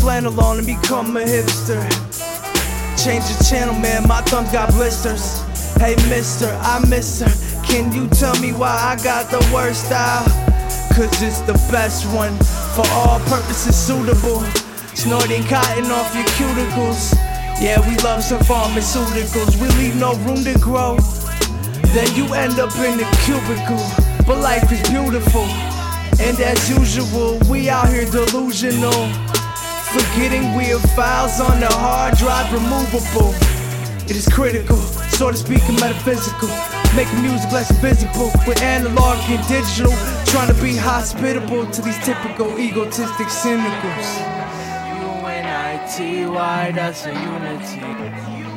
flannel 0.00 0.40
on 0.40 0.58
and 0.58 0.66
become 0.66 1.16
a 1.16 1.20
hipster. 1.20 1.80
Change 3.02 3.24
the 3.24 3.44
channel, 3.48 3.74
man, 3.80 4.06
my 4.08 4.20
thumbs 4.22 4.50
got 4.52 4.70
blisters. 4.72 5.42
Hey, 5.76 5.96
mister, 6.08 6.48
I 6.62 6.84
miss 6.88 7.20
her. 7.20 7.32
Can 7.66 7.92
you 7.92 8.08
tell 8.08 8.38
me 8.40 8.52
why 8.52 8.70
I 8.70 9.02
got 9.02 9.30
the 9.30 9.40
worst 9.52 9.86
style? 9.86 10.24
Cause 10.94 11.22
it's 11.22 11.40
the 11.40 11.54
best 11.70 12.06
one, 12.14 12.34
for 12.74 12.86
all 12.92 13.20
purposes 13.20 13.76
suitable. 13.76 14.40
Snorting 14.94 15.44
cotton 15.44 15.90
off 15.90 16.14
your 16.14 16.24
cuticles. 16.36 17.14
Yeah, 17.60 17.80
we 17.88 17.96
love 18.02 18.22
some 18.22 18.40
pharmaceuticals. 18.40 19.60
We 19.60 19.68
leave 19.78 19.96
no 19.96 20.14
room 20.24 20.42
to 20.44 20.58
grow. 20.58 20.96
Then 21.92 22.14
you 22.14 22.32
end 22.34 22.58
up 22.58 22.74
in 22.76 22.98
the 22.98 23.08
cubicle. 23.24 23.84
But 24.26 24.38
life 24.40 24.70
is 24.72 24.82
beautiful. 24.88 25.44
And 26.20 26.38
as 26.40 26.68
usual, 26.68 27.38
we 27.48 27.68
out 27.68 27.88
here 27.88 28.04
delusional. 28.04 29.29
Forgetting 29.92 30.54
we 30.54 30.66
have 30.66 30.82
files 30.92 31.40
on 31.40 31.58
the 31.58 31.66
hard 31.66 32.16
drive 32.16 32.52
removable. 32.52 33.34
It 34.04 34.14
is 34.14 34.28
critical, 34.28 34.76
so 34.76 35.32
to 35.32 35.36
speak, 35.36 35.62
and 35.68 35.80
metaphysical. 35.80 36.48
Making 36.94 37.22
music 37.22 37.50
less 37.50 37.70
visible 37.80 38.30
with 38.46 38.62
analog 38.62 39.18
and 39.28 39.44
digital. 39.48 39.92
Trying 40.26 40.54
to 40.54 40.62
be 40.62 40.76
hospitable 40.76 41.66
to 41.66 41.82
these 41.82 41.98
typical 42.04 42.56
egotistic 42.56 43.28
cynicals. 43.30 44.06
U-N-I-T-Y, 45.02 46.72
that's 46.72 47.06
a 47.06 47.12
unity. 47.12 48.49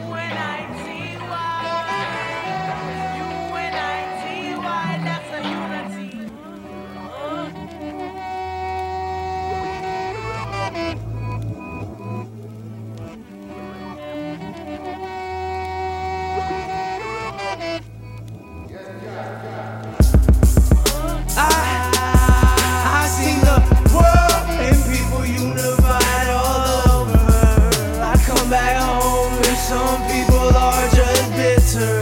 Are 30.56 30.90
just 30.90 31.32
bitter. 31.34 32.02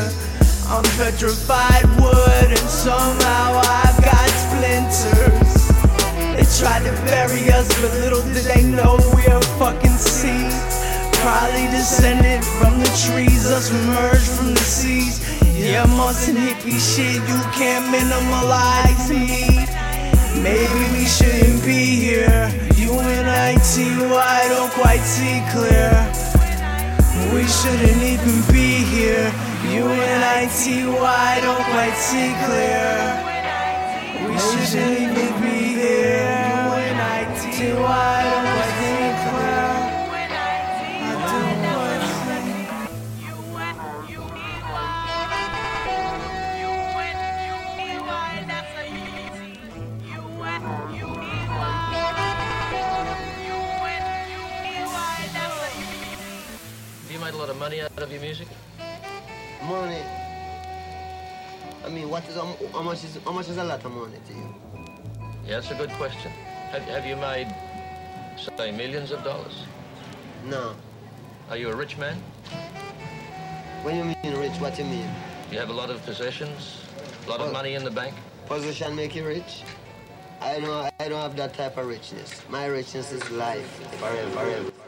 I'm 0.67 0.83
petrified 0.95 1.85
wood 1.99 2.49
and 2.49 2.69
somehow 2.69 3.59
I've 3.59 3.99
got 4.03 4.29
splinters. 4.43 5.51
They 6.35 6.45
tried 6.59 6.83
to 6.85 6.93
bury 7.05 7.51
us, 7.51 7.67
but 7.81 7.91
little 7.99 8.23
did 8.33 8.45
they 8.45 8.63
know 8.63 8.97
we're 9.13 9.41
fucking 9.59 9.97
seeds. 9.97 10.79
Probably 11.21 11.67
descended 11.67 12.43
from 12.43 12.79
the 12.79 12.91
trees, 13.05 13.45
us 13.51 13.69
emerged 13.69 14.31
from 14.37 14.53
the 14.53 14.61
seas. 14.61 15.19
Yeah, 15.55 15.83
I'm 15.83 15.89
hippie 15.89 16.79
shit, 16.79 17.21
you 17.29 17.39
can't 17.53 17.85
minimalize 17.93 19.09
me. 19.09 19.67
Maybe 20.41 20.81
we 20.97 21.05
shouldn't 21.05 21.63
be 21.63 21.85
here. 21.99 22.49
You 22.75 22.97
and 22.97 23.07
U-N-I-T-Y, 23.07 24.45
don't 24.49 24.71
quite 24.71 25.01
see 25.01 25.43
clear. 25.51 25.90
We 27.41 27.47
shouldn't 27.47 28.03
even 28.03 28.53
be 28.53 28.85
here. 28.85 29.33
You 29.65 29.87
and 29.87 30.23
I, 30.23 30.41
U-N-I-T-Y, 30.43 31.39
don't 31.41 31.65
quite 31.73 31.97
see 31.97 32.35
clear. 32.45 33.17
We 34.29 34.37
shouldn't 34.37 35.17
even 35.17 35.41
be 35.41 35.70
made 57.21 57.35
a 57.35 57.37
lot 57.37 57.49
of 57.49 57.57
money 57.59 57.81
out 57.81 57.91
of 57.97 58.11
your 58.11 58.19
music? 58.19 58.47
Money. 59.67 60.01
I 61.85 61.89
mean, 61.89 62.09
what 62.09 62.27
is 62.27 62.35
how 62.35 62.81
much 62.81 63.03
is 63.03 63.19
how 63.23 63.31
much 63.31 63.47
is 63.47 63.57
a 63.57 63.63
lot 63.63 63.85
of 63.85 63.91
money 63.91 64.17
to 64.27 64.33
you? 64.33 64.55
Yeah, 65.45 65.59
that's 65.59 65.69
a 65.69 65.75
good 65.75 65.91
question. 65.91 66.31
Have, 66.71 66.81
have 66.83 67.05
you 67.05 67.15
made, 67.15 67.53
say, 68.57 68.71
millions 68.71 69.11
of 69.11 69.23
dollars? 69.23 69.65
No. 70.45 70.73
Are 71.51 71.57
you 71.57 71.69
a 71.69 71.75
rich 71.75 71.95
man? 71.99 72.17
When 73.83 73.95
you 73.97 74.03
mean 74.03 74.39
rich, 74.39 74.57
what 74.59 74.75
do 74.75 74.83
you 74.83 74.89
mean? 74.89 75.09
You 75.51 75.59
have 75.59 75.69
a 75.69 75.73
lot 75.73 75.91
of 75.91 76.03
possessions? 76.05 76.81
A 77.27 77.29
lot 77.29 77.39
of 77.39 77.51
money 77.51 77.75
in 77.75 77.83
the 77.83 77.91
bank? 77.91 78.15
Position 78.47 78.95
make 78.95 79.15
you 79.15 79.27
rich? 79.27 79.61
I 80.41 80.59
don't 80.59 80.91
I 80.99 81.07
don't 81.07 81.21
have 81.21 81.35
that 81.37 81.53
type 81.53 81.77
of 81.77 81.85
richness. 81.85 82.41
My 82.49 82.65
richness 82.65 83.11
is 83.11 83.29
life 83.29 83.69
forever, 83.99 84.29
forever. 84.31 84.80